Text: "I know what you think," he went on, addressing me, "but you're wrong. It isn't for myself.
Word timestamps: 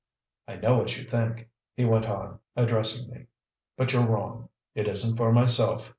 "I 0.47 0.55
know 0.55 0.79
what 0.79 0.97
you 0.97 1.03
think," 1.05 1.47
he 1.75 1.85
went 1.85 2.07
on, 2.09 2.39
addressing 2.55 3.07
me, 3.11 3.27
"but 3.77 3.93
you're 3.93 4.03
wrong. 4.03 4.49
It 4.73 4.87
isn't 4.87 5.15
for 5.15 5.31
myself. 5.31 5.89